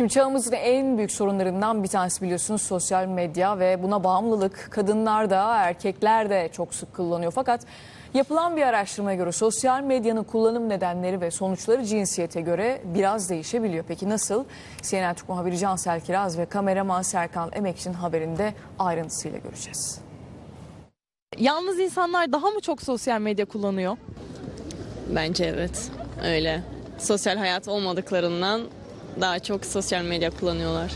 Şimdi 0.00 0.12
çağımızın 0.12 0.52
en 0.52 0.96
büyük 0.96 1.12
sorunlarından 1.12 1.82
bir 1.82 1.88
tanesi 1.88 2.22
biliyorsunuz 2.22 2.62
sosyal 2.62 3.06
medya 3.06 3.58
ve 3.58 3.82
buna 3.82 4.04
bağımlılık. 4.04 4.68
Kadınlar 4.70 5.30
da 5.30 5.56
erkekler 5.56 6.30
de 6.30 6.48
çok 6.52 6.74
sık 6.74 6.94
kullanıyor. 6.94 7.32
Fakat 7.32 7.60
yapılan 8.14 8.56
bir 8.56 8.62
araştırmaya 8.62 9.16
göre 9.16 9.32
sosyal 9.32 9.82
medyanın 9.82 10.24
kullanım 10.24 10.68
nedenleri 10.68 11.20
ve 11.20 11.30
sonuçları 11.30 11.84
cinsiyete 11.84 12.40
göre 12.40 12.82
biraz 12.84 13.30
değişebiliyor. 13.30 13.84
Peki 13.88 14.08
nasıl? 14.08 14.44
CNN 14.82 15.14
Türk 15.14 15.28
muhabiri 15.28 15.58
Cansel 15.58 16.00
Kiraz 16.00 16.38
ve 16.38 16.46
kameraman 16.46 17.02
Serkan 17.02 17.50
Emekçi'nin 17.52 17.94
haberinde 17.94 18.54
ayrıntısıyla 18.78 19.38
göreceğiz. 19.38 20.00
Yalnız 21.38 21.78
insanlar 21.78 22.32
daha 22.32 22.50
mı 22.50 22.60
çok 22.60 22.82
sosyal 22.82 23.20
medya 23.20 23.44
kullanıyor? 23.44 23.96
Bence 25.14 25.44
evet. 25.44 25.90
Öyle. 26.24 26.62
Sosyal 26.98 27.36
hayat 27.36 27.68
olmadıklarından 27.68 28.60
daha 29.20 29.38
çok 29.38 29.64
sosyal 29.66 30.04
medya 30.04 30.30
kullanıyorlar. 30.30 30.92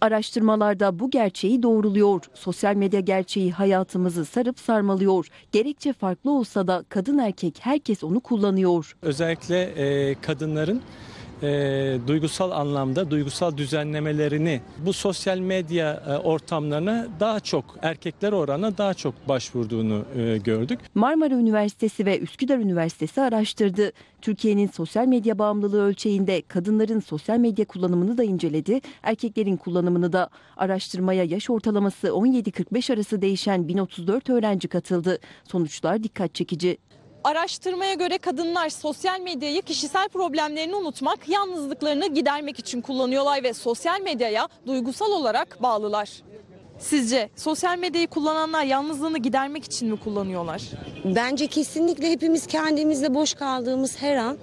Araştırmalarda 0.00 0.98
bu 0.98 1.10
gerçeği 1.10 1.62
doğruluyor. 1.62 2.20
Sosyal 2.34 2.74
medya 2.74 3.00
gerçeği 3.00 3.52
hayatımızı 3.52 4.24
sarıp 4.24 4.58
sarmalıyor. 4.58 5.28
Gerekçe 5.52 5.92
farklı 5.92 6.30
olsa 6.30 6.66
da 6.66 6.84
kadın 6.88 7.18
erkek 7.18 7.58
herkes 7.60 8.04
onu 8.04 8.20
kullanıyor. 8.20 8.96
özellikle 9.02 9.62
e, 9.62 10.14
kadınların 10.14 10.82
e, 11.42 11.98
duygusal 12.06 12.50
anlamda 12.50 13.10
duygusal 13.10 13.56
düzenlemelerini 13.56 14.60
bu 14.78 14.92
sosyal 14.92 15.38
medya 15.38 16.02
e, 16.08 16.16
ortamlarına 16.16 17.06
daha 17.20 17.40
çok 17.40 17.64
erkekler 17.82 18.32
oranına 18.32 18.78
daha 18.78 18.94
çok 18.94 19.28
başvurduğunu 19.28 20.04
e, 20.16 20.38
gördük. 20.38 20.80
Marmara 20.94 21.34
Üniversitesi 21.34 22.06
ve 22.06 22.18
Üsküdar 22.18 22.58
Üniversitesi 22.58 23.20
araştırdı. 23.20 23.92
Türkiye'nin 24.20 24.66
sosyal 24.66 25.06
medya 25.06 25.38
bağımlılığı 25.38 25.82
ölçeğinde 25.82 26.42
kadınların 26.42 27.00
sosyal 27.00 27.38
medya 27.38 27.64
kullanımını 27.64 28.18
da 28.18 28.24
inceledi, 28.24 28.80
erkeklerin 29.02 29.56
kullanımını 29.56 30.12
da. 30.12 30.28
Araştırmaya 30.56 31.24
yaş 31.24 31.50
ortalaması 31.50 32.06
17-45 32.06 32.94
arası 32.94 33.22
değişen 33.22 33.68
1034 33.68 34.30
öğrenci 34.30 34.68
katıldı. 34.68 35.18
Sonuçlar 35.44 36.02
dikkat 36.02 36.34
çekici. 36.34 36.78
Araştırmaya 37.24 37.94
göre 37.94 38.18
kadınlar 38.18 38.68
sosyal 38.68 39.20
medyayı 39.20 39.62
kişisel 39.62 40.08
problemlerini 40.08 40.74
unutmak, 40.74 41.28
yalnızlıklarını 41.28 42.14
gidermek 42.14 42.58
için 42.58 42.80
kullanıyorlar 42.80 43.42
ve 43.42 43.52
sosyal 43.52 44.00
medyaya 44.00 44.48
duygusal 44.66 45.10
olarak 45.10 45.62
bağlılar. 45.62 46.10
Sizce 46.78 47.30
sosyal 47.36 47.78
medyayı 47.78 48.06
kullananlar 48.06 48.64
yalnızlığını 48.64 49.18
gidermek 49.18 49.64
için 49.64 49.88
mi 49.88 50.00
kullanıyorlar? 50.00 50.62
Bence 51.04 51.46
kesinlikle 51.46 52.10
hepimiz 52.10 52.46
kendimizle 52.46 53.14
boş 53.14 53.34
kaldığımız 53.34 54.02
her 54.02 54.16
an 54.16 54.38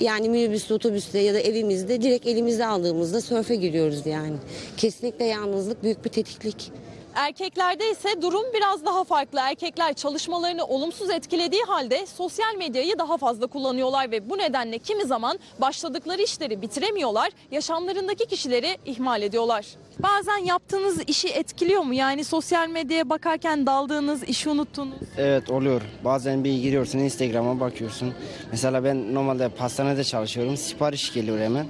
yani 0.00 0.28
minibüste, 0.28 0.74
otobüste 0.74 1.18
ya 1.18 1.34
da 1.34 1.40
evimizde 1.40 2.02
direkt 2.02 2.26
elimize 2.26 2.66
aldığımızda 2.66 3.20
sörfe 3.20 3.56
giriyoruz 3.56 4.06
yani. 4.06 4.36
Kesinlikle 4.76 5.24
yalnızlık 5.24 5.82
büyük 5.82 6.04
bir 6.04 6.10
tetiklik. 6.10 6.72
Erkeklerde 7.14 7.90
ise 7.90 8.22
durum 8.22 8.44
biraz 8.54 8.84
daha 8.84 9.04
farklı. 9.04 9.38
Erkekler 9.40 9.94
çalışmalarını 9.94 10.64
olumsuz 10.64 11.10
etkilediği 11.10 11.62
halde 11.62 12.06
sosyal 12.06 12.56
medyayı 12.58 12.98
daha 12.98 13.16
fazla 13.16 13.46
kullanıyorlar 13.46 14.10
ve 14.10 14.30
bu 14.30 14.38
nedenle 14.38 14.78
kimi 14.78 15.04
zaman 15.04 15.38
başladıkları 15.60 16.22
işleri 16.22 16.62
bitiremiyorlar, 16.62 17.30
yaşamlarındaki 17.50 18.26
kişileri 18.26 18.78
ihmal 18.84 19.22
ediyorlar. 19.22 19.66
Bazen 19.98 20.36
yaptığınız 20.36 21.02
işi 21.06 21.28
etkiliyor 21.28 21.82
mu? 21.82 21.94
Yani 21.94 22.24
sosyal 22.24 22.68
medyaya 22.68 23.10
bakarken 23.10 23.66
daldığınız, 23.66 24.22
işi 24.22 24.48
unuttuğunuz. 24.48 24.94
Evet 25.18 25.50
oluyor. 25.50 25.82
Bazen 26.04 26.44
bir 26.44 26.62
giriyorsun 26.62 26.98
Instagram'a 26.98 27.60
bakıyorsun. 27.60 28.14
Mesela 28.50 28.84
ben 28.84 29.14
normalde 29.14 29.48
pastanede 29.48 30.04
çalışıyorum. 30.04 30.56
Sipariş 30.56 31.12
geliyor 31.12 31.38
hemen. 31.38 31.66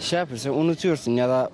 Şey 0.00 0.18
yapıyorsun 0.18 0.50
unutuyorsun 0.50 1.12
ya 1.12 1.28
da 1.28 1.50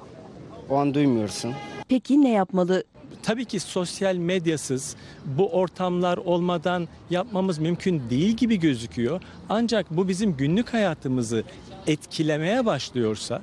o 0.70 0.76
an 0.76 0.94
duymuyorsun. 0.94 1.54
Peki 1.88 2.22
ne 2.22 2.30
yapmalı? 2.30 2.84
Tabii 3.22 3.44
ki 3.44 3.60
sosyal 3.60 4.16
medyasız 4.16 4.96
bu 5.24 5.48
ortamlar 5.48 6.16
olmadan 6.16 6.88
yapmamız 7.10 7.58
mümkün 7.58 8.02
değil 8.10 8.36
gibi 8.36 8.60
gözüküyor. 8.60 9.20
Ancak 9.48 9.90
bu 9.90 10.08
bizim 10.08 10.36
günlük 10.36 10.74
hayatımızı 10.74 11.44
etkilemeye 11.86 12.66
başlıyorsa, 12.66 13.42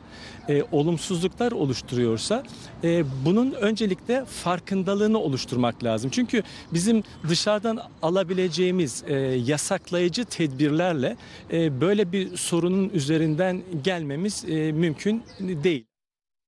e, 0.50 0.64
olumsuzluklar 0.72 1.52
oluşturuyorsa 1.52 2.44
e, 2.84 3.04
bunun 3.26 3.52
öncelikle 3.52 4.26
farkındalığını 4.26 5.20
oluşturmak 5.20 5.84
lazım. 5.84 6.12
Çünkü 6.14 6.44
bizim 6.74 7.04
dışarıdan 7.30 7.80
alabileceğimiz 8.02 9.04
e, 9.08 9.16
yasaklayıcı 9.46 10.26
tedbirlerle 10.26 11.18
e, 11.52 11.82
böyle 11.82 12.12
bir 12.12 12.38
sorunun 12.38 12.90
üzerinden 12.90 13.62
gelmemiz 13.84 14.46
e, 14.48 14.72
mümkün 14.72 15.24
değil. 15.40 15.93